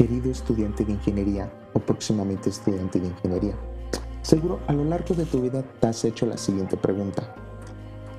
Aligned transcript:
querido 0.00 0.30
estudiante 0.30 0.82
de 0.82 0.92
ingeniería 0.92 1.52
o 1.74 1.78
próximamente 1.78 2.48
estudiante 2.48 2.98
de 2.98 3.08
ingeniería. 3.08 3.54
Seguro 4.22 4.58
a 4.66 4.72
lo 4.72 4.82
largo 4.82 5.14
de 5.14 5.26
tu 5.26 5.42
vida 5.42 5.62
te 5.78 5.88
has 5.88 6.02
hecho 6.06 6.24
la 6.24 6.38
siguiente 6.38 6.78
pregunta. 6.78 7.34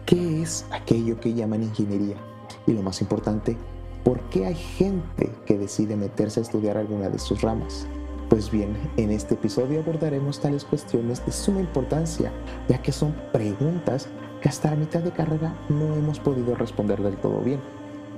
¿Qué 0.05 0.43
es 0.43 0.63
aquello 0.69 1.19
que 1.19 1.33
llaman 1.33 1.63
ingeniería? 1.63 2.17
Y 2.67 2.73
lo 2.73 2.83
más 2.83 3.01
importante, 3.01 3.57
¿por 4.03 4.19
qué 4.29 4.45
hay 4.45 4.53
gente 4.53 5.31
que 5.47 5.57
decide 5.57 5.95
meterse 5.95 6.41
a 6.41 6.43
estudiar 6.43 6.77
alguna 6.77 7.09
de 7.09 7.17
sus 7.17 7.41
ramas? 7.41 7.87
Pues 8.29 8.51
bien, 8.51 8.77
en 8.97 9.09
este 9.09 9.33
episodio 9.33 9.79
abordaremos 9.79 10.39
tales 10.39 10.65
cuestiones 10.65 11.25
de 11.25 11.31
suma 11.31 11.61
importancia, 11.61 12.31
ya 12.69 12.79
que 12.79 12.91
son 12.91 13.15
preguntas 13.33 14.07
que 14.39 14.49
hasta 14.49 14.69
la 14.69 14.77
mitad 14.77 14.99
de 14.99 15.13
carrera 15.13 15.55
no 15.69 15.95
hemos 15.95 16.19
podido 16.19 16.53
responder 16.53 17.01
del 17.01 17.17
todo 17.17 17.39
bien. 17.39 17.59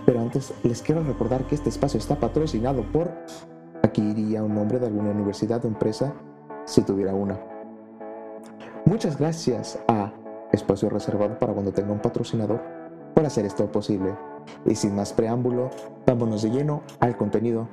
Pero 0.06 0.20
antes 0.20 0.54
les 0.64 0.82
quiero 0.82 1.02
recordar 1.02 1.48
que 1.48 1.56
este 1.56 1.70
espacio 1.70 1.98
está 1.98 2.20
patrocinado 2.20 2.84
por... 2.92 3.10
Aquí 3.94 4.02
iría 4.02 4.42
un 4.42 4.56
nombre 4.56 4.80
de 4.80 4.88
alguna 4.88 5.12
universidad 5.12 5.64
o 5.64 5.68
empresa 5.68 6.16
si 6.66 6.82
tuviera 6.82 7.14
una. 7.14 7.40
Muchas 8.86 9.20
gracias 9.20 9.78
a 9.88 10.12
Espacio 10.52 10.90
Reservado 10.90 11.38
para 11.38 11.54
cuando 11.54 11.72
tenga 11.72 11.92
un 11.92 12.00
patrocinador 12.00 12.60
por 13.14 13.24
hacer 13.24 13.46
esto 13.46 13.72
posible. 13.72 14.16
Y 14.66 14.74
sin 14.74 14.96
más 14.96 15.14
preámbulo, 15.14 15.70
vámonos 16.08 16.42
de 16.42 16.50
lleno 16.50 16.82
al 17.02 17.16
contenido. 17.18 17.70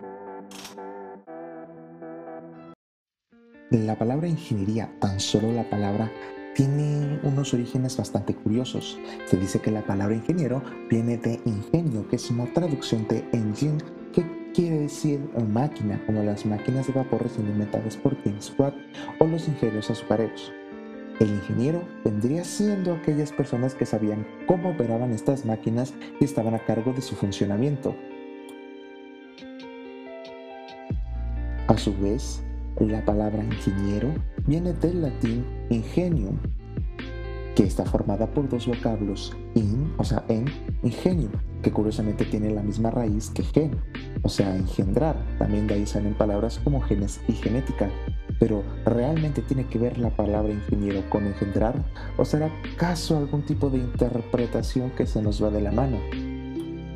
La 3.70 3.96
palabra 3.96 4.28
ingeniería, 4.28 4.92
tan 5.00 5.20
solo 5.20 5.50
la 5.50 5.70
palabra 5.70 6.12
tiene 6.54 7.18
unos 7.22 7.54
orígenes 7.54 7.96
bastante 7.96 8.34
curiosos. 8.34 8.98
Se 9.24 9.38
dice 9.38 9.60
que 9.60 9.70
la 9.70 9.86
palabra 9.86 10.14
ingeniero 10.14 10.62
viene 10.90 11.16
de 11.16 11.40
ingenio, 11.46 12.06
que 12.08 12.16
es 12.16 12.30
una 12.30 12.44
traducción 12.52 13.08
de 13.08 13.26
engine, 13.32 13.78
quiere 14.54 14.80
decir 14.80 15.20
máquina, 15.48 16.00
como 16.06 16.22
las 16.22 16.44
máquinas 16.46 16.86
de 16.86 16.92
vapor 16.92 17.22
recién 17.22 17.48
inventadas 17.48 17.96
por 17.96 18.16
James 18.22 18.52
Watt 18.58 18.74
o 19.18 19.26
los 19.26 19.48
ingenios 19.48 19.90
azucareros. 19.90 20.52
El 21.20 21.28
ingeniero 21.30 21.82
vendría 22.04 22.44
siendo 22.44 22.94
aquellas 22.94 23.30
personas 23.30 23.74
que 23.74 23.84
sabían 23.84 24.26
cómo 24.46 24.70
operaban 24.70 25.12
estas 25.12 25.44
máquinas 25.44 25.92
y 26.18 26.24
estaban 26.24 26.54
a 26.54 26.64
cargo 26.64 26.92
de 26.92 27.02
su 27.02 27.14
funcionamiento. 27.14 27.94
A 31.68 31.76
su 31.76 31.94
vez, 31.98 32.42
la 32.80 33.04
palabra 33.04 33.44
ingeniero 33.44 34.08
viene 34.46 34.72
del 34.72 35.02
latín 35.02 35.44
ingenium, 35.68 36.38
que 37.54 37.64
está 37.64 37.84
formada 37.84 38.26
por 38.26 38.48
dos 38.48 38.66
vocablos, 38.66 39.36
in, 39.54 39.92
o 39.98 40.04
sea, 40.04 40.24
en, 40.28 40.46
ingenium, 40.82 41.32
que 41.62 41.70
curiosamente 41.70 42.24
tiene 42.24 42.50
la 42.50 42.62
misma 42.62 42.90
raíz 42.90 43.28
que 43.30 43.42
gen, 43.42 43.76
o 44.22 44.28
sea, 44.28 44.54
engendrar. 44.54 45.16
También 45.38 45.66
de 45.66 45.74
ahí 45.74 45.86
salen 45.86 46.14
palabras 46.14 46.60
como 46.62 46.80
genes 46.80 47.20
y 47.28 47.32
genética. 47.32 47.90
Pero 48.38 48.62
¿realmente 48.84 49.42
tiene 49.42 49.66
que 49.66 49.78
ver 49.78 49.98
la 49.98 50.10
palabra 50.10 50.52
ingeniero 50.52 51.02
con 51.10 51.26
engendrar? 51.26 51.74
¿O 52.16 52.24
será 52.24 52.50
acaso 52.74 53.18
algún 53.18 53.42
tipo 53.42 53.70
de 53.70 53.78
interpretación 53.78 54.90
que 54.90 55.06
se 55.06 55.22
nos 55.22 55.42
va 55.42 55.50
de 55.50 55.60
la 55.60 55.72
mano 55.72 55.98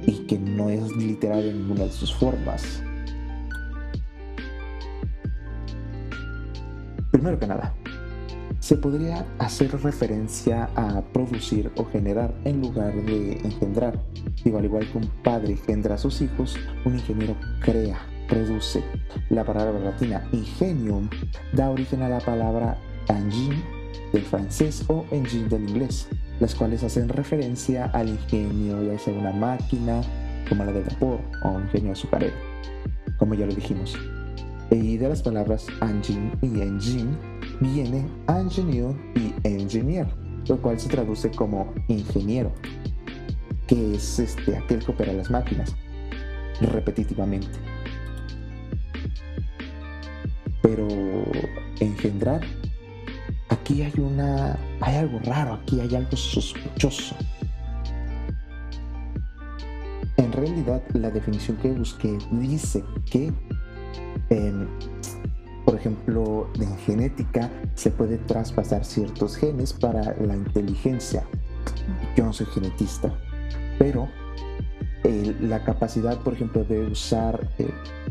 y 0.06 0.26
que 0.26 0.38
no 0.38 0.70
es 0.70 0.94
literal 0.96 1.44
en 1.44 1.58
ninguna 1.58 1.84
de 1.84 1.92
sus 1.92 2.14
formas? 2.14 2.82
Primero 7.10 7.38
que 7.38 7.46
nada, 7.46 7.74
se 8.64 8.78
podría 8.78 9.26
hacer 9.38 9.70
referencia 9.82 10.70
a 10.74 11.02
producir 11.12 11.70
o 11.76 11.84
generar 11.84 12.34
en 12.44 12.62
lugar 12.62 12.94
de 12.94 13.32
engendrar. 13.44 14.02
Digo, 14.42 14.56
al 14.56 14.64
igual 14.64 14.90
que 14.90 14.96
un 14.96 15.06
padre 15.22 15.52
engendra 15.52 15.96
a 15.96 15.98
sus 15.98 16.22
hijos, 16.22 16.56
un 16.86 16.94
ingeniero 16.94 17.36
crea, 17.60 17.98
produce. 18.26 18.82
La 19.28 19.44
palabra 19.44 19.78
latina 19.78 20.26
ingenium 20.32 21.10
da 21.52 21.68
origen 21.68 22.00
a 22.00 22.08
la 22.08 22.20
palabra 22.20 22.78
engine 23.08 23.62
del 24.14 24.22
francés 24.22 24.82
o 24.88 25.04
engine 25.10 25.46
del 25.50 25.68
inglés, 25.68 26.08
las 26.40 26.54
cuales 26.54 26.82
hacen 26.84 27.10
referencia 27.10 27.84
al 27.92 28.08
ingenio, 28.08 28.82
ya 28.82 28.98
sea 28.98 29.12
una 29.12 29.32
máquina 29.32 30.00
como 30.48 30.64
la 30.64 30.72
de 30.72 30.80
vapor 30.80 31.20
o 31.42 31.60
ingenio 31.60 31.92
azucarero, 31.92 32.36
como 33.18 33.34
ya 33.34 33.44
lo 33.44 33.54
dijimos. 33.54 33.94
Y 34.70 34.96
de 34.96 35.08
las 35.08 35.22
palabras 35.22 35.66
engine 35.80 36.32
y 36.42 36.60
engine 36.60 37.16
viene 37.60 38.06
engineer 38.28 38.94
y 39.14 39.32
engineer, 39.46 40.06
lo 40.48 40.60
cual 40.60 40.78
se 40.78 40.88
traduce 40.88 41.30
como 41.30 41.72
ingeniero, 41.88 42.52
que 43.66 43.94
es 43.94 44.18
este, 44.18 44.56
aquel 44.56 44.84
que 44.84 44.92
opera 44.92 45.12
las 45.12 45.30
máquinas 45.30 45.74
repetitivamente. 46.60 47.58
Pero 50.62 50.88
engendrar, 51.80 52.40
aquí 53.50 53.82
hay 53.82 53.92
una, 53.98 54.58
hay 54.80 54.96
algo 54.96 55.18
raro, 55.20 55.54
aquí 55.54 55.80
hay 55.80 55.94
algo 55.94 56.16
sospechoso. 56.16 57.14
En 60.16 60.32
realidad, 60.32 60.82
la 60.94 61.10
definición 61.10 61.56
que 61.58 61.70
busqué 61.72 62.18
dice 62.30 62.82
que 63.10 63.32
por 65.64 65.74
ejemplo, 65.74 66.48
en 66.60 66.76
genética 66.78 67.50
se 67.74 67.90
puede 67.90 68.18
traspasar 68.18 68.84
ciertos 68.84 69.36
genes 69.36 69.72
para 69.72 70.14
la 70.20 70.34
inteligencia. 70.34 71.24
Yo 72.16 72.24
no 72.24 72.32
soy 72.32 72.46
genetista, 72.46 73.12
pero 73.78 74.08
la 75.40 75.62
capacidad, 75.64 76.18
por 76.20 76.32
ejemplo, 76.32 76.64
de 76.64 76.80
usar, 76.80 77.48
eh, 77.58 77.70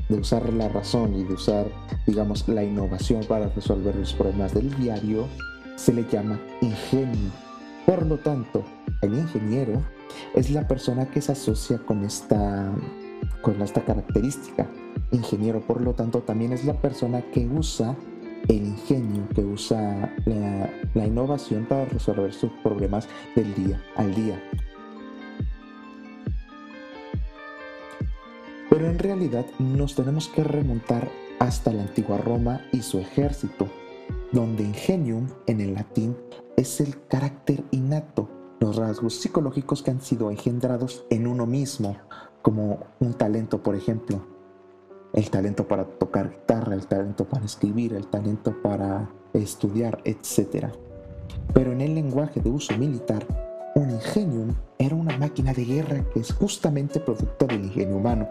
de 0.10 0.18
usar 0.18 0.52
la 0.54 0.70
razón 0.70 1.16
y 1.16 1.24
de 1.24 1.34
usar, 1.34 1.66
digamos, 2.06 2.48
la 2.48 2.64
innovación 2.64 3.24
para 3.26 3.50
resolver 3.50 3.96
los 3.96 4.14
problemas 4.14 4.54
del 4.54 4.74
diario, 4.78 5.28
se 5.76 5.94
le 5.94 6.06
llama 6.10 6.40
ingenio. 6.62 7.32
Por 7.86 8.06
lo 8.06 8.18
tanto, 8.18 8.64
el 9.02 9.16
ingeniero 9.16 9.82
es 10.36 10.52
la 10.52 10.68
persona 10.68 11.08
que 11.08 11.22
se 11.22 11.32
asocia 11.32 11.80
con 11.80 12.06
esta, 12.06 12.72
con 13.44 13.62
esta 13.62 13.86
característica 13.86 14.68
ingeniero, 15.12 15.62
por 15.62 15.82
lo 15.82 15.94
tanto, 15.94 16.22
también 16.22 16.54
es 16.54 16.66
la 16.66 16.74
persona 16.74 17.22
que 17.22 17.46
usa 17.46 17.96
el 18.48 18.66
ingenio, 18.66 19.28
que 19.34 19.44
usa 19.44 20.14
la, 20.26 21.06
innovación 21.06 21.66
para 21.66 21.86
resolver 21.86 22.34
sus 22.34 22.52
problemas 22.64 23.08
del 23.36 23.54
día 23.56 23.82
al 23.96 24.14
día. 24.16 24.42
Pero 28.70 28.88
en 28.88 28.98
realidad 28.98 29.46
nos 29.60 29.96
tenemos 29.96 30.28
que 30.30 30.44
remontar 30.44 31.10
hasta 31.40 31.72
la 31.72 31.84
antigua 31.84 32.18
Roma 32.18 32.62
y 32.72 32.82
su 32.82 33.00
ejército, 33.00 33.68
donde 34.32 34.64
ingenium 34.64 35.28
en 35.46 35.62
el 35.62 35.76
latín 35.76 36.18
es 36.58 36.82
el 36.82 37.06
carácter 37.08 37.64
innato, 37.72 38.30
los 38.60 38.78
rasgos 38.78 39.16
psicológicos 39.22 39.84
que 39.84 39.92
han 39.92 40.02
sido 40.02 40.32
engendrados 40.32 41.06
en 41.10 41.28
uno 41.28 41.46
mismo, 41.46 41.98
como 42.44 42.80
un 43.00 43.14
talento, 43.16 43.64
por 43.64 43.76
ejemplo 43.76 44.34
el 45.14 45.30
talento 45.30 45.68
para 45.68 45.86
tocar 45.86 46.32
guitarra, 46.32 46.74
el 46.74 46.88
talento 46.88 47.26
para 47.26 47.46
escribir, 47.46 47.94
el 47.94 48.08
talento 48.08 48.62
para 48.62 49.10
estudiar, 49.34 50.02
etc. 50.06 50.68
Pero 51.54 51.72
en 51.72 51.82
el 51.82 51.94
lenguaje 51.94 52.42
de 52.42 52.50
uso 52.50 52.76
militar, 52.78 53.26
un 53.76 53.92
ingenium 53.92 54.56
era 54.80 54.96
una 54.96 55.18
máquina 55.18 55.54
de 55.54 55.66
guerra 55.66 56.04
que 56.12 56.20
es 56.20 56.34
justamente 56.34 57.00
producto 57.00 57.46
del 57.46 57.64
ingenio 57.64 57.98
humano. 57.98 58.28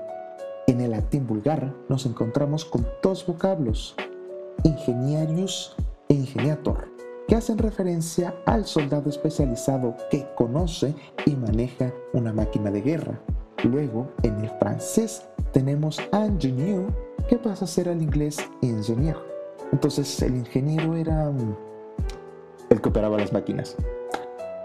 En 0.67 0.81
el 0.81 0.91
latín 0.91 1.27
vulgar 1.27 1.73
nos 1.89 2.05
encontramos 2.05 2.65
con 2.65 2.87
dos 3.00 3.25
vocablos, 3.27 3.94
ingeniarius 4.65 5.77
e 6.09 6.15
ingeniator, 6.15 6.89
que 7.29 7.37
hacen 7.37 7.59
referencia 7.59 8.34
al 8.44 8.67
soldado 8.67 9.09
especializado 9.09 9.97
que 10.11 10.27
conoce 10.34 10.94
y 11.27 11.37
maneja 11.37 11.93
una 12.12 12.33
máquina 12.33 12.73
de 12.73 12.81
guerra. 12.81 13.21
Luego, 13.62 14.09
en 14.23 14.41
el 14.41 14.50
francés 14.59 15.23
tenemos 15.53 16.00
ingenieur, 16.12 16.93
que 17.28 17.37
pasa 17.37 17.65
a 17.65 17.69
ser 17.69 17.88
al 17.88 18.03
inglés 18.03 18.38
ingeniero. 18.61 19.23
Entonces 19.73 20.20
el 20.23 20.37
ingeniero 20.37 20.97
era 20.97 21.31
mm, 21.31 21.56
el 22.70 22.81
que 22.81 22.88
operaba 22.88 23.17
las 23.19 23.32
máquinas. 23.32 23.76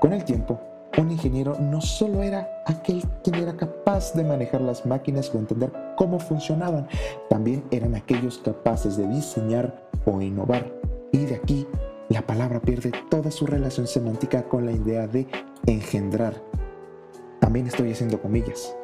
Con 0.01 0.13
el 0.13 0.23
tiempo, 0.23 0.59
un 0.97 1.11
ingeniero 1.11 1.55
no 1.59 1.79
solo 1.79 2.23
era 2.23 2.47
aquel 2.65 3.03
quien 3.23 3.35
era 3.35 3.55
capaz 3.55 4.13
de 4.13 4.23
manejar 4.23 4.61
las 4.61 4.85
máquinas 4.85 5.33
o 5.33 5.37
entender 5.37 5.71
cómo 5.95 6.19
funcionaban, 6.19 6.87
también 7.29 7.63
eran 7.69 7.93
aquellos 7.93 8.39
capaces 8.39 8.97
de 8.97 9.07
diseñar 9.07 9.87
o 10.05 10.19
innovar. 10.21 10.73
Y 11.11 11.25
de 11.25 11.35
aquí 11.35 11.67
la 12.09 12.21
palabra 12.23 12.59
pierde 12.59 12.91
toda 13.09 13.29
su 13.29 13.45
relación 13.45 13.85
semántica 13.85 14.43
con 14.43 14.65
la 14.65 14.71
idea 14.71 15.07
de 15.07 15.27
engendrar. 15.67 16.41
También 17.39 17.67
estoy 17.67 17.91
haciendo 17.91 18.21
comillas. 18.21 18.75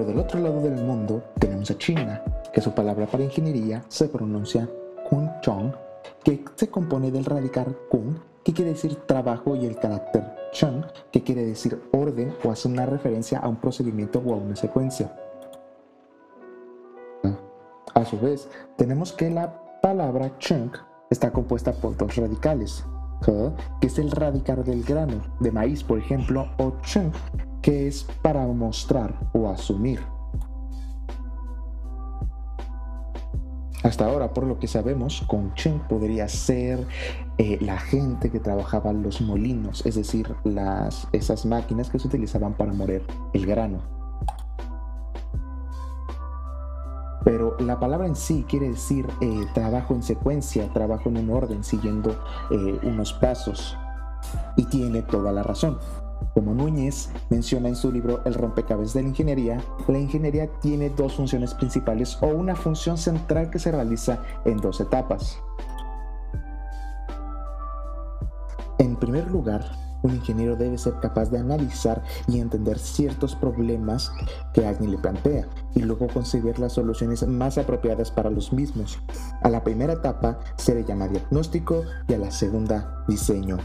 Pero 0.00 0.12
del 0.12 0.20
otro 0.20 0.40
lado 0.40 0.62
del 0.62 0.82
mundo 0.82 1.22
tenemos 1.38 1.70
a 1.70 1.76
China, 1.76 2.24
que 2.54 2.62
su 2.62 2.72
palabra 2.72 3.04
para 3.04 3.22
ingeniería 3.22 3.84
se 3.88 4.08
pronuncia 4.08 4.66
Kun 5.06 5.30
Chong, 5.42 5.74
que 6.24 6.42
se 6.54 6.70
compone 6.70 7.10
del 7.10 7.26
radical 7.26 7.76
Kun, 7.90 8.18
que 8.42 8.54
quiere 8.54 8.70
decir 8.70 8.94
trabajo 9.04 9.56
y 9.56 9.66
el 9.66 9.76
carácter 9.76 10.24
chung, 10.54 10.86
que 11.12 11.22
quiere 11.22 11.44
decir 11.44 11.82
orden 11.92 12.34
o 12.42 12.50
hace 12.50 12.68
una 12.68 12.86
referencia 12.86 13.40
a 13.40 13.48
un 13.48 13.56
procedimiento 13.56 14.22
o 14.24 14.32
a 14.32 14.38
una 14.38 14.56
secuencia. 14.56 15.14
A 17.92 18.02
su 18.06 18.18
vez, 18.18 18.48
tenemos 18.78 19.12
que 19.12 19.28
la 19.28 19.80
palabra 19.82 20.32
chunk 20.38 20.78
está 21.10 21.30
compuesta 21.30 21.74
por 21.74 21.94
dos 21.98 22.16
radicales, 22.16 22.86
que 23.82 23.86
es 23.86 23.98
el 23.98 24.10
radical 24.12 24.64
del 24.64 24.82
grano, 24.82 25.20
de 25.40 25.52
maíz 25.52 25.84
por 25.84 25.98
ejemplo, 25.98 26.48
o 26.56 26.72
chunk, 26.80 27.14
que 27.62 27.86
es 27.86 28.04
para 28.22 28.46
mostrar 28.46 29.14
o 29.32 29.48
asumir. 29.48 30.00
Hasta 33.82 34.04
ahora, 34.04 34.34
por 34.34 34.44
lo 34.44 34.58
que 34.58 34.66
sabemos, 34.66 35.24
con 35.26 35.54
Chen 35.54 35.80
podría 35.88 36.28
ser 36.28 36.86
eh, 37.38 37.56
la 37.62 37.78
gente 37.78 38.30
que 38.30 38.38
trabajaba 38.38 38.92
los 38.92 39.22
molinos, 39.22 39.86
es 39.86 39.94
decir, 39.94 40.34
las, 40.44 41.08
esas 41.12 41.46
máquinas 41.46 41.88
que 41.88 41.98
se 41.98 42.08
utilizaban 42.08 42.54
para 42.54 42.74
moler 42.74 43.02
el 43.32 43.46
grano. 43.46 43.80
Pero 47.24 47.56
la 47.58 47.80
palabra 47.80 48.06
en 48.06 48.16
sí 48.16 48.44
quiere 48.48 48.68
decir 48.68 49.06
eh, 49.22 49.46
trabajo 49.54 49.94
en 49.94 50.02
secuencia, 50.02 50.70
trabajo 50.72 51.08
en 51.08 51.16
un 51.16 51.30
orden, 51.30 51.64
siguiendo 51.64 52.10
eh, 52.50 52.78
unos 52.82 53.14
pasos. 53.14 53.76
Y 54.56 54.66
tiene 54.66 55.02
toda 55.02 55.32
la 55.32 55.42
razón. 55.42 55.78
Como 56.34 56.54
Núñez 56.54 57.10
menciona 57.28 57.68
en 57.68 57.76
su 57.76 57.90
libro 57.90 58.22
El 58.24 58.34
rompecabezas 58.34 58.94
de 58.94 59.02
la 59.02 59.08
ingeniería, 59.08 59.60
la 59.88 59.98
ingeniería 59.98 60.48
tiene 60.60 60.90
dos 60.90 61.14
funciones 61.14 61.54
principales 61.54 62.16
o 62.20 62.28
una 62.28 62.54
función 62.54 62.96
central 62.96 63.50
que 63.50 63.58
se 63.58 63.72
realiza 63.72 64.22
en 64.44 64.58
dos 64.58 64.80
etapas. 64.80 65.38
En 68.78 68.96
primer 68.96 69.30
lugar, 69.30 69.64
un 70.02 70.14
ingeniero 70.14 70.56
debe 70.56 70.78
ser 70.78 70.94
capaz 71.00 71.30
de 71.30 71.38
analizar 71.38 72.02
y 72.26 72.38
entender 72.38 72.78
ciertos 72.78 73.34
problemas 73.34 74.10
que 74.54 74.66
alguien 74.66 74.92
le 74.92 74.98
plantea 74.98 75.46
y 75.74 75.80
luego 75.80 76.08
concebir 76.08 76.58
las 76.58 76.72
soluciones 76.72 77.26
más 77.26 77.58
apropiadas 77.58 78.10
para 78.10 78.30
los 78.30 78.52
mismos. 78.52 78.98
A 79.42 79.50
la 79.50 79.62
primera 79.62 79.94
etapa 79.94 80.38
se 80.56 80.74
le 80.74 80.84
llama 80.84 81.08
diagnóstico 81.08 81.82
y 82.08 82.14
a 82.14 82.18
la 82.18 82.30
segunda 82.30 83.04
diseño. 83.08 83.58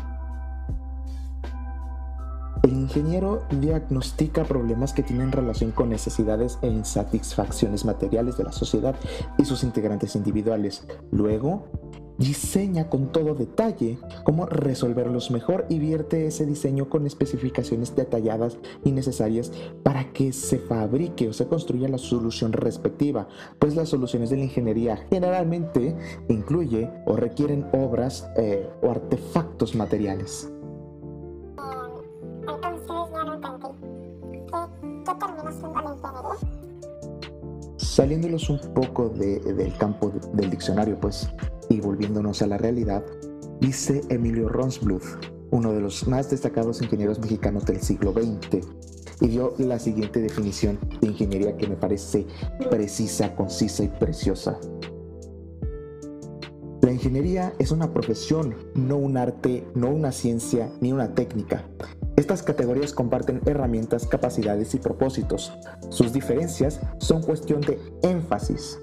El 2.66 2.74
ingeniero 2.74 3.44
diagnostica 3.62 4.44
problemas 4.44 4.92
que 4.92 5.04
tienen 5.04 5.32
relación 5.32 5.70
con 5.70 5.90
necesidades 5.90 6.58
e 6.64 6.68
insatisfacciones 6.68 7.86
materiales 7.86 8.38
de 8.38 8.44
la 8.44 8.52
sociedad 8.52 8.96
y 9.38 9.46
sus 9.46 9.64
integrantes 9.64 10.16
individuales. 10.16 10.84
Luego, 11.12 11.68
diseña 12.18 12.90
con 12.90 13.12
todo 13.12 13.36
detalle 13.36 14.00
cómo 14.24 14.48
resolverlos 14.48 15.30
mejor 15.30 15.68
y 15.70 15.78
vierte 15.78 16.26
ese 16.26 16.48
diseño 16.48 16.90
con 16.90 17.06
especificaciones 17.06 17.96
detalladas 17.96 18.58
y 18.84 18.94
necesarias 18.94 19.52
para 19.84 20.12
que 20.12 20.34
se 20.34 20.58
fabrique 20.58 21.30
o 21.30 21.34
se 21.34 21.46
construya 21.46 21.88
la 21.88 22.00
solución 22.00 22.52
respectiva, 22.52 23.28
pues 23.60 23.76
las 23.76 23.90
soluciones 23.90 24.32
de 24.32 24.38
la 24.38 24.46
ingeniería 24.46 24.98
generalmente 25.12 25.96
incluye 26.30 26.90
o 27.06 27.16
requieren 27.16 27.68
obras 27.74 28.28
eh, 28.38 28.68
o 28.82 28.90
artefactos 28.90 29.76
materiales. 29.76 30.50
Saliéndolos 37.95 38.50
un 38.50 38.59
poco 38.74 39.07
del 39.07 39.74
campo 39.77 40.12
del 40.33 40.50
diccionario, 40.50 41.00
pues, 41.00 41.30
y 41.69 41.80
volviéndonos 41.80 42.42
a 42.42 42.47
la 42.47 42.57
realidad, 42.57 43.06
dice 43.62 44.01
Emilio 44.09 44.50
Ronsbluth, 44.50 45.06
uno 45.51 45.71
de 45.71 45.80
los 45.80 46.06
más 46.06 46.30
destacados 46.30 46.81
ingenieros 46.81 47.19
mexicanos 47.19 47.63
del 47.63 47.80
siglo 47.80 48.12
XX, 48.12 48.68
y 49.21 49.27
dio 49.30 49.53
la 49.59 49.80
siguiente 49.80 50.19
definición 50.19 50.77
de 51.00 51.07
ingeniería 51.07 51.56
que 51.56 51.69
me 51.69 51.77
parece 51.77 52.27
precisa, 52.69 53.33
concisa 53.33 53.86
y 53.86 53.88
preciosa. 53.88 54.59
La 56.81 56.92
ingeniería 56.92 57.53
es 57.59 57.71
una 57.71 57.94
profesión, 57.94 58.56
no 58.74 58.97
un 58.97 59.15
arte, 59.15 59.65
no 59.74 59.88
una 59.88 60.12
ciencia 60.12 60.69
ni 60.81 60.92
una 60.92 61.15
técnica. 61.15 61.63
Estas 62.16 62.44
categorías 62.44 62.94
comparten 62.94 63.42
herramientas, 63.46 64.08
capacidades 64.08 64.74
y 64.74 64.80
propósitos. 64.80 65.52
Sus 65.90 66.14
diferencias 66.14 66.80
son 66.98 67.22
cuestión 67.22 67.60
de 67.62 67.80
énfasis. 68.04 68.80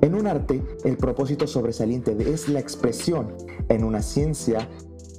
En 0.00 0.14
un 0.14 0.26
arte, 0.26 0.62
el 0.84 0.96
propósito 0.96 1.46
sobresaliente 1.46 2.16
es 2.18 2.48
la 2.48 2.60
expresión. 2.60 3.36
En 3.68 3.84
una 3.84 4.02
ciencia, 4.02 4.68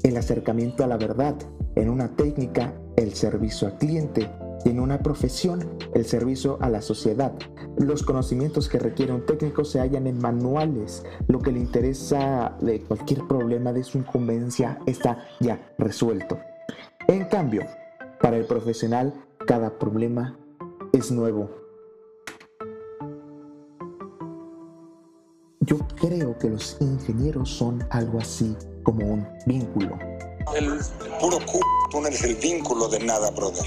el 0.01 0.17
acercamiento 0.17 0.83
a 0.83 0.87
la 0.87 0.97
verdad. 0.97 1.35
En 1.75 1.89
una 1.89 2.15
técnica, 2.15 2.73
el 2.95 3.13
servicio 3.13 3.67
al 3.67 3.77
cliente. 3.77 4.29
Y 4.65 4.69
en 4.69 4.79
una 4.79 5.03
profesión, 5.03 5.77
el 5.93 6.05
servicio 6.05 6.57
a 6.59 6.69
la 6.69 6.81
sociedad. 6.81 7.33
Los 7.77 8.03
conocimientos 8.03 8.67
que 8.67 8.79
requiere 8.79 9.13
un 9.13 9.25
técnico 9.25 9.63
se 9.63 9.79
hallan 9.79 10.07
en 10.07 10.19
manuales. 10.19 11.03
Lo 11.27 11.39
que 11.39 11.51
le 11.51 11.59
interesa 11.59 12.57
de 12.61 12.81
cualquier 12.81 13.27
problema 13.27 13.73
de 13.73 13.83
su 13.83 13.99
incumbencia 13.99 14.79
está 14.85 15.25
ya 15.39 15.73
resuelto. 15.77 16.39
En 17.13 17.25
cambio, 17.25 17.61
para 18.19 18.37
el 18.37 18.45
profesional, 18.47 19.13
cada 19.45 19.77
problema 19.77 20.35
es 20.93 21.11
nuevo. 21.11 21.47
Yo 25.59 25.77
creo 26.01 26.35
que 26.39 26.49
los 26.49 26.75
ingenieros 26.79 27.51
son 27.51 27.85
algo 27.91 28.17
así 28.17 28.57
como 28.81 29.05
un 29.05 29.27
vínculo. 29.45 29.95
El 30.55 30.79
puro 31.21 31.37
c 31.37 31.59
tú 31.91 32.01
no 32.01 32.07
el 32.07 32.35
vínculo 32.37 32.87
de 32.87 33.05
nada, 33.05 33.29
brother. 33.29 33.63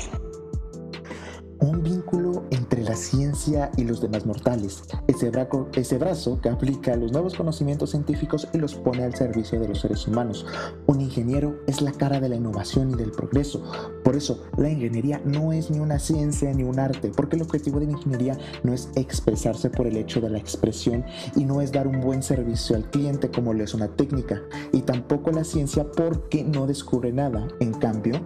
La 2.87 2.95
ciencia 2.95 3.73
y 3.77 3.83
los 3.83 4.01
demás 4.01 4.27
mortales. 4.27 4.85
Ese, 5.09 5.33
ese 5.75 5.99
brazo 5.99 6.41
que 6.41 6.49
aplica 6.49 6.95
los 6.95 7.11
nuevos 7.11 7.35
conocimientos 7.35 7.91
científicos 7.91 8.47
y 8.53 8.59
los 8.59 8.77
pone 8.77 9.03
al 9.03 9.17
servicio 9.17 9.59
de 9.59 9.67
los 9.67 9.81
seres 9.81 10.07
humanos. 10.07 10.47
Un 10.87 11.01
ingeniero 11.01 11.59
es 11.67 11.83
la 11.83 11.91
cara 11.91 12.21
de 12.21 12.29
la 12.29 12.37
innovación 12.37 12.93
y 12.93 12.95
del 12.95 13.11
progreso. 13.11 13.61
Por 14.05 14.15
eso, 14.15 14.45
la 14.57 14.71
ingeniería 14.71 15.21
no 15.25 15.53
es 15.53 15.69
ni 15.69 15.81
una 15.81 15.99
ciencia 15.99 16.55
ni 16.55 16.63
un 16.63 16.79
arte, 16.79 17.11
porque 17.17 17.35
el 17.35 17.43
objetivo 17.43 17.81
de 17.81 17.87
la 17.87 17.93
ingeniería 17.93 18.39
no 18.63 18.73
es 18.73 18.89
expresarse 18.95 19.69
por 19.69 19.89
el 19.89 19.97
hecho 19.97 20.21
de 20.21 20.31
la 20.31 20.39
expresión 20.39 21.05
y 21.35 21.45
no 21.45 21.61
es 21.61 21.73
dar 21.73 21.89
un 21.89 22.01
buen 22.01 22.23
servicio 22.23 22.77
al 22.77 22.89
cliente 22.89 23.33
como 23.33 23.53
lo 23.53 23.65
es 23.65 23.75
una 23.75 23.89
técnica, 23.89 24.43
y 24.73 24.83
tampoco 24.83 25.33
la 25.33 25.43
ciencia 25.43 25.91
porque 25.91 26.45
no 26.45 26.69
descubre 26.69 27.13
nada. 27.13 27.49
En 27.59 27.73
cambio, 27.73 28.21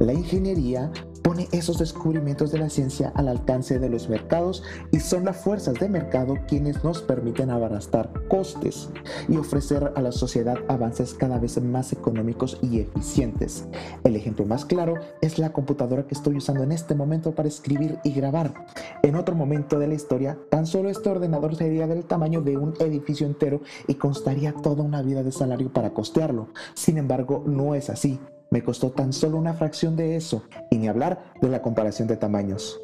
la 0.00 0.12
ingeniería 0.12 0.92
pone 1.28 1.46
esos 1.52 1.76
descubrimientos 1.76 2.52
de 2.52 2.58
la 2.58 2.70
ciencia 2.70 3.12
al 3.14 3.28
alcance 3.28 3.78
de 3.78 3.90
los 3.90 4.08
mercados 4.08 4.62
y 4.90 5.00
son 5.00 5.26
las 5.26 5.36
fuerzas 5.36 5.74
de 5.74 5.86
mercado 5.86 6.36
quienes 6.48 6.82
nos 6.82 7.02
permiten 7.02 7.50
abaratar 7.50 8.10
costes 8.28 8.88
y 9.28 9.36
ofrecer 9.36 9.92
a 9.94 10.00
la 10.00 10.10
sociedad 10.10 10.56
avances 10.68 11.12
cada 11.12 11.38
vez 11.38 11.60
más 11.60 11.92
económicos 11.92 12.58
y 12.62 12.80
eficientes. 12.80 13.66
El 14.04 14.16
ejemplo 14.16 14.46
más 14.46 14.64
claro 14.64 14.94
es 15.20 15.38
la 15.38 15.52
computadora 15.52 16.06
que 16.06 16.14
estoy 16.14 16.38
usando 16.38 16.62
en 16.62 16.72
este 16.72 16.94
momento 16.94 17.34
para 17.34 17.48
escribir 17.48 17.98
y 18.04 18.12
grabar. 18.12 18.54
En 19.02 19.14
otro 19.14 19.34
momento 19.34 19.78
de 19.78 19.86
la 19.86 19.96
historia, 19.96 20.38
tan 20.48 20.66
solo 20.66 20.88
este 20.88 21.10
ordenador 21.10 21.56
sería 21.56 21.86
del 21.86 22.06
tamaño 22.06 22.40
de 22.40 22.56
un 22.56 22.72
edificio 22.80 23.26
entero 23.26 23.60
y 23.86 23.96
constaría 23.96 24.54
toda 24.54 24.82
una 24.82 25.02
vida 25.02 25.22
de 25.22 25.32
salario 25.32 25.70
para 25.70 25.90
costearlo. 25.90 26.48
Sin 26.72 26.96
embargo, 26.96 27.44
no 27.46 27.74
es 27.74 27.90
así. 27.90 28.18
Me 28.50 28.62
costó 28.62 28.90
tan 28.90 29.12
solo 29.12 29.36
una 29.36 29.54
fracción 29.54 29.96
de 29.96 30.16
eso, 30.16 30.42
y 30.70 30.78
ni 30.78 30.88
hablar 30.88 31.34
de 31.40 31.48
la 31.48 31.60
comparación 31.60 32.08
de 32.08 32.16
tamaños. 32.16 32.80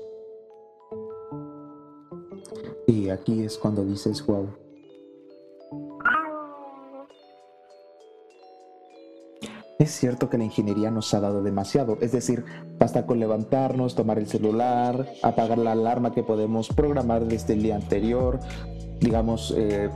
Y 2.86 3.08
aquí 3.08 3.42
es 3.42 3.56
cuando 3.56 3.84
dices, 3.84 4.24
wow. 4.26 4.48
Es 9.78 9.90
cierto 9.90 10.30
que 10.30 10.38
la 10.38 10.44
ingeniería 10.44 10.90
nos 10.90 11.12
ha 11.14 11.20
dado 11.20 11.42
demasiado, 11.42 11.98
es 12.00 12.12
decir, 12.12 12.44
basta 12.78 13.06
con 13.06 13.18
levantarnos, 13.18 13.94
tomar 13.94 14.18
el 14.18 14.28
celular, 14.28 15.06
apagar 15.22 15.58
la 15.58 15.72
alarma 15.72 16.12
que 16.12 16.22
podemos 16.22 16.68
programar 16.68 17.24
desde 17.24 17.54
el 17.54 17.62
día 17.62 17.74
anterior, 17.74 18.38
digamos, 19.00 19.52
eh, 19.56 19.90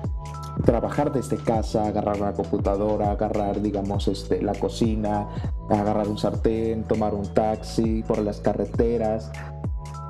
trabajar 0.64 1.12
desde 1.12 1.36
casa, 1.36 1.86
agarrar 1.86 2.20
una 2.20 2.32
computadora, 2.32 3.10
agarrar, 3.10 3.60
digamos, 3.60 4.08
este, 4.08 4.42
la 4.42 4.54
cocina, 4.54 5.28
agarrar 5.70 6.08
un 6.08 6.18
sartén, 6.18 6.84
tomar 6.84 7.14
un 7.14 7.26
taxi 7.34 8.02
por 8.02 8.18
las 8.18 8.40
carreteras. 8.40 9.30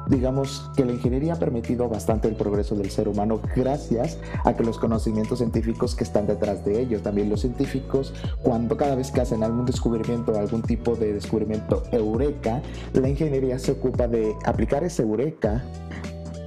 Digamos 0.09 0.71
que 0.75 0.87
la 0.87 0.92
ingeniería 0.92 1.35
ha 1.35 1.38
permitido 1.38 1.87
bastante 1.87 2.28
el 2.28 2.35
progreso 2.35 2.75
del 2.75 2.90
ser 2.90 3.09
humano 3.09 3.40
gracias 3.54 4.18
a 4.45 4.54
que 4.54 4.64
los 4.64 4.78
conocimientos 4.78 5.38
científicos 5.38 5.95
que 5.95 6.04
están 6.04 6.26
detrás 6.26 6.64
de 6.64 6.80
ello, 6.80 7.02
también 7.02 7.28
los 7.28 7.42
científicos, 7.42 8.14
cuando 8.42 8.78
cada 8.78 8.95
vez 8.95 9.11
que 9.11 9.21
hacen 9.21 9.42
algún 9.42 9.66
descubrimiento, 9.66 10.35
algún 10.38 10.62
tipo 10.62 10.97
de 10.97 11.12
descubrimiento 11.12 11.83
eureka, 11.92 12.62
la 12.95 13.11
ingeniería 13.11 13.59
se 13.59 13.73
ocupa 13.73 14.09
de 14.09 14.35
aplicar 14.47 14.83
ese 14.83 15.02
eureka 15.02 15.62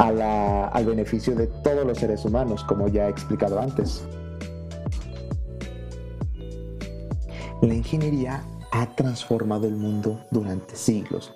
al 0.02 0.86
beneficio 0.86 1.36
de 1.36 1.48
todos 1.48 1.86
los 1.86 1.98
seres 1.98 2.26
humanos, 2.26 2.64
como 2.64 2.88
ya 2.88 3.08
he 3.08 3.10
explicado 3.10 3.60
antes. 3.60 4.04
La 7.62 7.74
ingeniería 7.74 8.44
ha 8.72 8.88
transformado 8.96 9.68
el 9.68 9.76
mundo 9.76 10.20
durante 10.32 10.76
siglos 10.76 11.36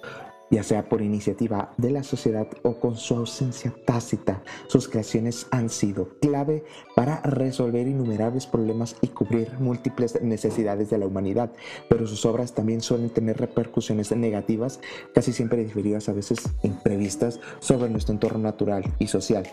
ya 0.51 0.63
sea 0.63 0.87
por 0.89 1.01
iniciativa 1.01 1.73
de 1.77 1.91
la 1.91 2.03
sociedad 2.03 2.47
o 2.63 2.79
con 2.79 2.95
su 2.95 3.15
ausencia 3.15 3.73
tácita. 3.85 4.43
Sus 4.67 4.87
creaciones 4.87 5.47
han 5.51 5.69
sido 5.69 6.09
clave 6.19 6.63
para 6.95 7.21
resolver 7.21 7.87
innumerables 7.87 8.45
problemas 8.45 8.95
y 9.01 9.07
cubrir 9.07 9.51
múltiples 9.59 10.21
necesidades 10.21 10.89
de 10.89 10.97
la 10.97 11.07
humanidad, 11.07 11.51
pero 11.89 12.07
sus 12.07 12.25
obras 12.25 12.53
también 12.53 12.81
suelen 12.81 13.09
tener 13.09 13.37
repercusiones 13.37 14.15
negativas, 14.15 14.79
casi 15.13 15.33
siempre 15.33 15.63
diferidas, 15.63 16.09
a 16.09 16.13
veces 16.13 16.39
imprevistas, 16.63 17.39
sobre 17.59 17.89
nuestro 17.89 18.13
entorno 18.13 18.39
natural 18.39 18.83
y 18.99 19.07
social. 19.07 19.47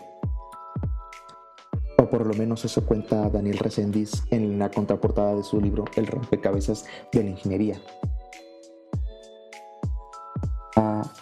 O 1.97 2.09
por 2.09 2.25
lo 2.25 2.33
menos 2.33 2.65
eso 2.65 2.85
cuenta 2.85 3.29
Daniel 3.29 3.59
Resendiz 3.59 4.23
en 4.29 4.59
la 4.59 4.69
contraportada 4.69 5.35
de 5.35 5.43
su 5.43 5.61
libro 5.61 5.85
El 5.95 6.07
rompecabezas 6.07 6.85
de 7.11 7.23
la 7.23 7.29
ingeniería. 7.29 7.79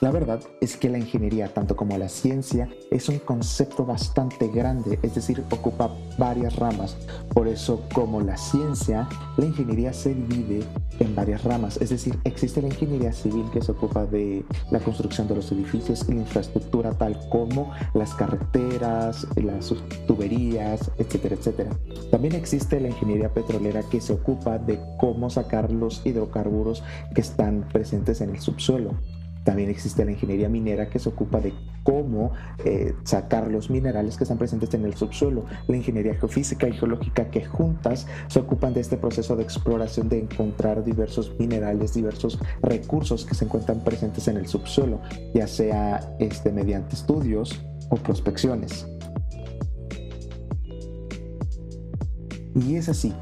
La 0.01 0.09
verdad 0.09 0.39
es 0.61 0.77
que 0.77 0.89
la 0.89 0.97
ingeniería, 0.97 1.53
tanto 1.53 1.75
como 1.75 1.95
la 1.95 2.09
ciencia, 2.09 2.67
es 2.89 3.07
un 3.07 3.19
concepto 3.19 3.85
bastante 3.85 4.47
grande, 4.47 4.97
es 5.03 5.13
decir, 5.13 5.43
ocupa 5.51 5.91
varias 6.17 6.55
ramas. 6.55 6.97
Por 7.35 7.47
eso, 7.47 7.83
como 7.93 8.19
la 8.19 8.35
ciencia, 8.35 9.07
la 9.37 9.45
ingeniería 9.45 9.93
se 9.93 10.15
divide 10.15 10.63
en 10.97 11.13
varias 11.13 11.43
ramas. 11.43 11.77
Es 11.79 11.91
decir, 11.91 12.17
existe 12.23 12.63
la 12.63 12.69
ingeniería 12.69 13.13
civil 13.13 13.45
que 13.53 13.61
se 13.61 13.73
ocupa 13.73 14.07
de 14.07 14.43
la 14.71 14.79
construcción 14.79 15.27
de 15.27 15.35
los 15.35 15.51
edificios 15.51 16.03
y 16.09 16.13
la 16.13 16.21
infraestructura 16.21 16.97
tal 16.97 17.19
como 17.29 17.71
las 17.93 18.15
carreteras, 18.15 19.27
las 19.35 19.71
tuberías, 20.07 20.89
etcétera, 20.97 21.35
etcétera. 21.35 21.69
También 22.09 22.33
existe 22.33 22.79
la 22.79 22.87
ingeniería 22.87 23.31
petrolera 23.31 23.83
que 23.83 24.01
se 24.01 24.13
ocupa 24.13 24.57
de 24.57 24.79
cómo 24.99 25.29
sacar 25.29 25.71
los 25.71 26.03
hidrocarburos 26.03 26.83
que 27.13 27.21
están 27.21 27.67
presentes 27.71 28.19
en 28.21 28.31
el 28.31 28.39
subsuelo. 28.39 28.95
También 29.43 29.69
existe 29.69 30.05
la 30.05 30.11
ingeniería 30.11 30.49
minera 30.49 30.89
que 30.89 30.99
se 30.99 31.09
ocupa 31.09 31.39
de 31.39 31.53
cómo 31.83 32.31
eh, 32.63 32.93
sacar 33.03 33.47
los 33.49 33.69
minerales 33.69 34.17
que 34.17 34.23
están 34.23 34.37
presentes 34.37 34.73
en 34.73 34.85
el 34.85 34.93
subsuelo. 34.93 35.45
La 35.67 35.77
ingeniería 35.77 36.15
geofísica 36.15 36.67
y 36.67 36.73
geológica 36.73 37.29
que 37.31 37.43
juntas 37.43 38.07
se 38.27 38.39
ocupan 38.39 38.73
de 38.73 38.81
este 38.81 38.97
proceso 38.97 39.35
de 39.35 39.43
exploración 39.43 40.09
de 40.09 40.19
encontrar 40.19 40.83
diversos 40.83 41.33
minerales, 41.39 41.93
diversos 41.93 42.39
recursos 42.61 43.25
que 43.25 43.35
se 43.35 43.45
encuentran 43.45 43.83
presentes 43.83 44.27
en 44.27 44.37
el 44.37 44.47
subsuelo, 44.47 45.01
ya 45.33 45.47
sea 45.47 46.15
este, 46.19 46.51
mediante 46.51 46.95
estudios 46.95 47.59
o 47.89 47.95
prospecciones. 47.95 48.85
Y 52.53 52.75
es 52.75 52.89
así 52.89 53.13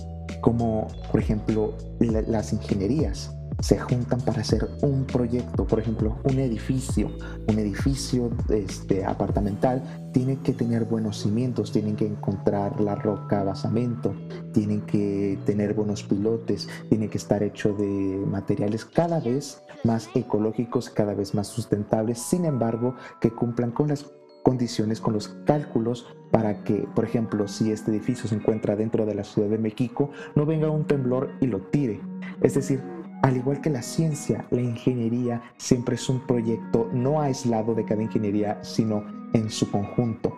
como, 0.42 0.88
por 1.12 1.20
ejemplo, 1.20 1.76
las 2.00 2.54
ingenierías 2.54 3.36
se 3.60 3.78
juntan 3.78 4.22
para 4.22 4.42
hacer 4.42 4.70
un 4.82 5.06
proyecto, 5.06 5.66
por 5.66 5.80
ejemplo, 5.80 6.18
un 6.24 6.40
edificio, 6.40 7.12
un 7.48 7.60
edificio 7.60 8.32
este, 8.50 9.06
apartamental 9.06 10.10
tiene 10.14 10.38
que 10.38 10.54
tener 10.54 10.86
buenos 10.86 11.20
cimientos, 11.22 11.72
tienen 11.72 11.96
que 11.96 12.08
encontrar 12.08 12.80
la 12.80 12.96
roca 12.96 13.44
basamento, 13.44 14.16
tienen 14.54 14.82
que 14.82 15.38
tener 15.46 15.74
buenos 15.74 16.04
pilotes, 16.04 16.68
tiene 16.90 17.10
que 17.10 17.18
estar 17.18 17.44
hecho 17.44 17.74
de 17.74 17.86
materiales 17.86 18.86
cada 18.86 19.20
vez 19.20 19.62
más 19.84 20.10
ecológicos, 20.16 20.90
cada 20.90 21.14
vez 21.14 21.36
más 21.36 21.48
sustentables, 21.48 22.20
sin 22.20 22.46
embargo, 22.46 22.96
que 23.20 23.32
cumplan 23.32 23.72
con 23.72 23.90
las 23.90 24.06
condiciones, 24.44 25.02
con 25.02 25.14
los 25.14 25.28
cálculos 25.46 26.08
para 26.32 26.64
que, 26.64 26.88
por 26.96 27.06
ejemplo, 27.06 27.48
si 27.48 27.72
este 27.72 27.92
edificio 27.92 28.30
se 28.30 28.36
encuentra 28.36 28.76
dentro 28.76 29.06
de 29.06 29.16
la 29.16 29.24
Ciudad 29.24 29.50
de 29.50 29.58
México, 29.58 30.12
no 30.36 30.46
venga 30.46 30.70
un 30.70 30.86
temblor 30.86 31.32
y 31.42 31.48
lo 31.48 31.60
tire. 31.60 32.00
Es 32.42 32.56
decir, 32.56 32.82
al 33.22 33.38
igual 33.38 33.62
que 33.62 33.70
la 33.70 33.82
ciencia, 33.82 34.46
la 34.50 34.62
ingeniería 34.62 35.42
siempre 35.58 35.96
es 35.96 36.10
un 36.10 36.20
proyecto 36.22 36.90
no 36.94 37.22
aislado 37.22 37.76
de 37.76 37.86
cada 37.86 38.02
ingeniería, 38.02 38.64
sino 38.64 39.04
en 39.34 39.50
su 39.50 39.70
conjunto. 39.70 40.36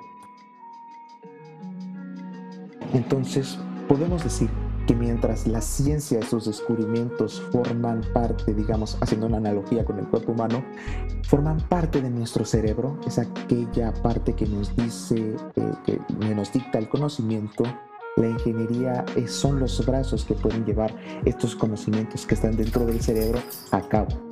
Entonces, 2.93 3.59
podemos 3.87 4.23
decir 4.23 4.49
que 4.87 4.95
mientras 4.95 5.47
la 5.47 5.61
ciencia 5.61 6.19
y 6.19 6.23
sus 6.23 6.45
descubrimientos 6.45 7.41
forman 7.51 8.01
parte, 8.13 8.53
digamos, 8.53 8.97
haciendo 8.99 9.27
una 9.27 9.37
analogía 9.37 9.85
con 9.85 9.99
el 9.99 10.07
cuerpo 10.07 10.31
humano, 10.31 10.63
forman 11.27 11.59
parte 11.69 12.01
de 12.01 12.09
nuestro 12.09 12.45
cerebro, 12.45 12.99
es 13.05 13.19
aquella 13.19 13.93
parte 13.93 14.33
que 14.33 14.47
nos 14.47 14.75
dice, 14.75 15.35
eh, 15.55 15.73
que 15.85 15.99
nos 16.35 16.51
dicta 16.51 16.79
el 16.79 16.89
conocimiento, 16.89 17.63
la 18.17 18.27
ingeniería 18.27 19.05
son 19.27 19.59
los 19.59 19.85
brazos 19.85 20.25
que 20.25 20.33
pueden 20.33 20.65
llevar 20.65 20.95
estos 21.25 21.55
conocimientos 21.55 22.25
que 22.25 22.35
están 22.35 22.55
dentro 22.55 22.85
del 22.85 23.01
cerebro 23.01 23.39
a 23.71 23.81
cabo. 23.81 24.31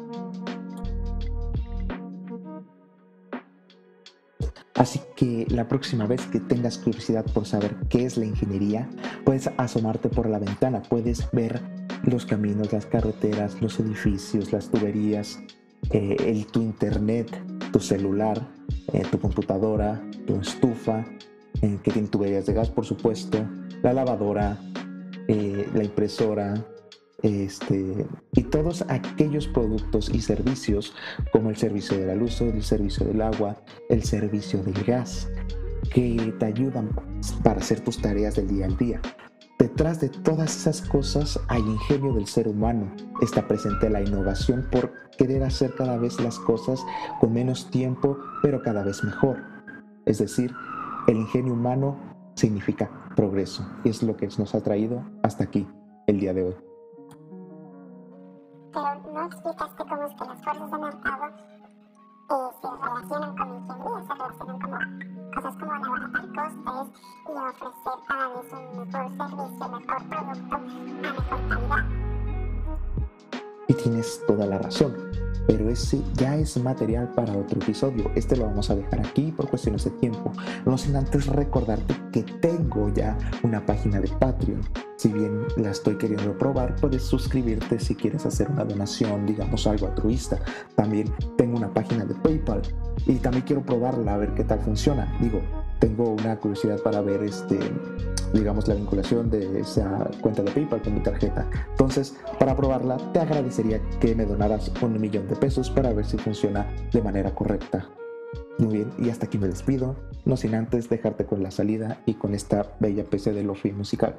Así 4.80 5.02
que 5.18 5.46
la 5.50 5.68
próxima 5.68 6.08
vez 6.08 6.26
que 6.28 6.40
tengas 6.40 6.78
curiosidad 6.78 7.26
por 7.34 7.46
saber 7.46 7.76
qué 7.90 8.06
es 8.06 8.16
la 8.16 8.26
ingeniería, 8.26 8.90
puedes 9.26 9.50
asomarte 9.58 10.08
por 10.08 10.30
la 10.30 10.40
ventana, 10.40 10.82
puedes 10.82 11.30
ver 11.32 11.62
los 12.04 12.26
caminos, 12.26 12.72
las 12.72 12.86
carreteras, 12.86 13.62
los 13.62 13.78
edificios, 13.82 14.54
las 14.54 14.70
tuberías, 14.70 15.38
eh, 15.92 16.16
el, 16.26 16.46
tu 16.46 16.62
internet, 16.62 17.30
tu 17.74 17.82
celular, 17.82 18.48
eh, 18.94 19.04
tu 19.12 19.20
computadora, 19.20 20.02
tu 20.26 20.38
estufa, 20.38 21.06
eh, 21.62 21.78
que 21.84 21.92
tiene 21.92 22.08
tuberías 22.08 22.46
de 22.46 22.54
gas, 22.54 22.70
por 22.70 22.86
supuesto, 22.86 23.46
la 23.84 23.94
lavadora, 23.94 24.58
eh, 25.28 25.68
la 25.74 25.84
impresora, 25.84 26.66
este, 27.22 28.08
y 28.34 28.44
todos 28.44 28.86
aquellos 28.88 29.48
productos 29.48 30.10
y 30.10 30.22
servicios 30.22 30.94
como 31.32 31.50
el 31.50 31.58
servicio 31.58 31.98
de 31.98 32.08
la 32.08 32.16
luz, 32.16 32.40
el 32.42 32.64
servicio 32.64 33.06
del 33.06 33.22
agua, 33.22 33.58
el 33.90 34.04
servicio 34.04 34.64
del 34.64 34.84
gas, 34.84 35.30
que 35.94 36.34
te 36.40 36.46
ayudan 36.46 36.90
para 37.44 37.60
hacer 37.60 37.82
tus 37.82 38.02
tareas 38.02 38.36
del 38.36 38.48
día 38.48 38.66
al 38.66 38.78
día. 38.78 39.02
Detrás 39.58 40.00
de 40.00 40.08
todas 40.08 40.56
esas 40.56 40.82
cosas 40.82 41.38
hay 41.50 41.60
ingenio 41.60 42.14
del 42.14 42.28
ser 42.28 42.48
humano. 42.48 42.90
Está 43.22 43.46
presente 43.46 43.90
la 43.90 44.02
innovación 44.02 44.66
por 44.72 44.94
querer 45.18 45.44
hacer 45.44 45.76
cada 45.76 45.98
vez 45.98 46.18
las 46.22 46.40
cosas 46.40 46.80
con 47.20 47.34
menos 47.34 47.70
tiempo, 47.70 48.18
pero 48.42 48.62
cada 48.62 48.84
vez 48.84 49.04
mejor. 49.04 49.44
Es 50.06 50.20
decir, 50.20 50.54
el 51.08 51.18
ingenio 51.18 51.54
humano 51.54 52.09
significa 52.40 52.90
progreso 53.16 53.66
y 53.84 53.90
es 53.90 54.02
lo 54.02 54.16
que 54.16 54.28
nos 54.38 54.56
ha 54.56 54.62
traído 54.62 55.04
hasta 55.24 55.44
aquí 55.44 55.68
el 56.08 56.20
día 56.20 56.34
de 56.34 56.44
hoy. 56.44 56.56
Pero 58.72 59.14
no 59.14 59.26
explicaste 59.26 59.84
cómo 59.90 60.04
es 60.04 60.14
que 60.16 60.26
las 60.26 60.44
fuerzas 60.44 60.72
de 60.72 60.78
mercado 60.78 61.26
eh, 62.30 62.50
se 62.62 62.70
relacionan 62.70 63.36
con 63.36 63.56
ingeniería, 63.56 64.08
se 64.08 64.14
relacionan 64.14 64.60
como 64.60 64.80
cosas 65.34 65.56
como 65.58 65.72
abaratar 65.74 66.26
costes 66.34 67.02
y 67.26 67.32
ofrecer 67.32 67.98
cada 68.08 68.28
vez 68.30 68.54
un 68.54 68.80
mejor 68.80 69.18
servicio, 69.18 69.70
mejor 69.70 70.10
producto 70.10 70.44
a 70.44 71.08
mejor 71.08 71.40
calidad. 71.50 71.86
Y 73.68 73.74
tienes 73.74 74.24
toda 74.26 74.46
la 74.46 74.58
razón 74.58 75.09
pero 75.50 75.68
ese 75.68 76.00
ya 76.14 76.36
es 76.36 76.56
material 76.62 77.10
para 77.16 77.36
otro 77.36 77.60
episodio. 77.60 78.12
Este 78.14 78.38
lo 78.38 78.46
vamos 78.46 78.70
a 78.70 78.76
dejar 78.76 79.00
aquí 79.00 79.32
por 79.32 79.50
cuestiones 79.50 79.84
de 79.84 79.90
tiempo. 79.90 80.32
No 80.64 80.78
sin 80.78 80.96
antes 80.96 81.26
recordarte 81.26 81.96
que 82.12 82.22
tengo 82.22 82.94
ya 82.94 83.18
una 83.42 83.66
página 83.66 84.00
de 84.00 84.10
Patreon. 84.10 84.62
Si 84.98 85.10
bien 85.10 85.46
la 85.58 85.72
estoy 85.72 85.98
queriendo 85.98 86.38
probar, 86.38 86.76
puedes 86.76 87.02
suscribirte 87.02 87.80
si 87.80 87.96
quieres 87.96 88.28
hacer 88.28 88.48
una 88.52 88.64
donación, 88.64 89.26
digamos 89.26 89.66
algo 89.66 89.88
altruista. 89.88 90.38
También 90.76 91.12
tengo 91.36 91.58
una 91.58 91.74
página 91.74 92.06
de 92.06 92.14
PayPal 92.14 92.62
y 93.08 93.16
también 93.16 93.44
quiero 93.44 93.64
probarla 93.64 94.14
a 94.14 94.18
ver 94.18 94.36
qué 94.36 94.44
tal 94.44 94.60
funciona. 94.60 95.12
Digo, 95.20 95.42
tengo 95.80 96.12
una 96.12 96.38
curiosidad 96.38 96.80
para 96.82 97.02
ver 97.02 97.24
este 97.24 97.58
digamos 98.34 98.68
la 98.68 98.76
vinculación 98.76 99.30
de 99.30 99.62
esa 99.62 100.10
cuenta 100.22 100.44
de 100.44 100.52
PayPal 100.52 100.82
con 100.82 100.94
mi 100.94 101.00
tarjeta. 101.02 101.50
Entonces, 101.72 102.16
para 102.38 102.56
probarla, 102.56 102.98
te 103.12 103.20
agradecería 103.20 103.82
que 104.00 104.14
me 104.16 104.26
donaras 104.26 104.72
un 104.82 105.00
millón 105.00 105.28
de 105.28 105.36
pesos 105.36 105.70
para 105.70 105.94
ver 105.94 106.06
si 106.06 106.18
funciona 106.18 106.68
de 106.92 107.02
manera 107.02 107.34
correcta. 107.34 107.90
Muy 108.60 108.78
bien, 108.78 108.92
y 109.00 109.10
hasta 109.10 109.26
aquí 109.26 109.38
me 109.38 109.48
despido, 109.48 109.96
no 110.26 110.38
sin 110.38 110.54
antes 110.54 110.90
dejarte 110.90 111.26
con 111.26 111.42
la 111.42 111.50
salida 111.50 112.02
y 112.06 112.16
con 112.16 112.36
esta 112.36 112.76
bella 112.80 113.04
PC 113.04 113.34
de 113.34 113.44
Lofi 113.44 113.72
musical. 113.72 114.18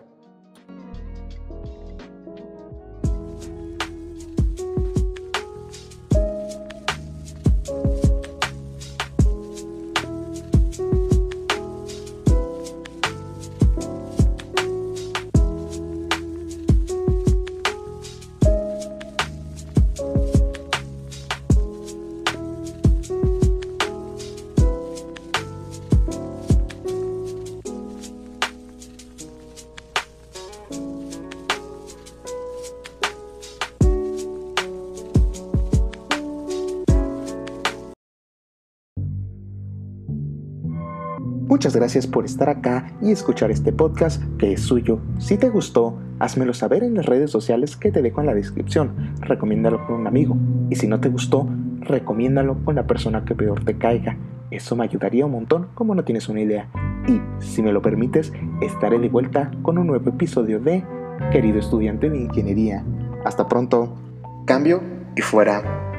Muchas 41.60 41.76
gracias 41.76 42.06
por 42.06 42.24
estar 42.24 42.48
acá 42.48 42.90
y 43.02 43.12
escuchar 43.12 43.50
este 43.50 43.70
podcast 43.70 44.22
que 44.38 44.54
es 44.54 44.62
suyo. 44.62 44.98
Si 45.18 45.36
te 45.36 45.50
gustó, 45.50 45.98
házmelo 46.18 46.54
saber 46.54 46.82
en 46.82 46.94
las 46.94 47.04
redes 47.04 47.30
sociales 47.30 47.76
que 47.76 47.92
te 47.92 48.00
dejo 48.00 48.20
en 48.20 48.28
la 48.28 48.34
descripción. 48.34 49.12
Recomiéndalo 49.20 49.86
con 49.86 49.96
un 49.96 50.06
amigo. 50.06 50.38
Y 50.70 50.76
si 50.76 50.86
no 50.86 51.00
te 51.00 51.10
gustó, 51.10 51.46
recomiéndalo 51.80 52.64
con 52.64 52.76
la 52.76 52.86
persona 52.86 53.26
que 53.26 53.34
peor 53.34 53.62
te 53.62 53.76
caiga. 53.76 54.16
Eso 54.50 54.74
me 54.74 54.84
ayudaría 54.84 55.26
un 55.26 55.32
montón 55.32 55.68
como 55.74 55.94
no 55.94 56.02
tienes 56.02 56.30
una 56.30 56.40
idea. 56.40 56.66
Y, 57.06 57.20
si 57.44 57.62
me 57.62 57.72
lo 57.72 57.82
permites, 57.82 58.32
estaré 58.62 58.98
de 58.98 59.10
vuelta 59.10 59.50
con 59.60 59.76
un 59.76 59.86
nuevo 59.86 60.08
episodio 60.08 60.60
de 60.60 60.82
Querido 61.30 61.58
estudiante 61.58 62.08
de 62.08 62.22
ingeniería. 62.22 62.86
Hasta 63.26 63.46
pronto. 63.46 63.98
Cambio 64.46 64.82
y 65.14 65.20
fuera. 65.20 65.89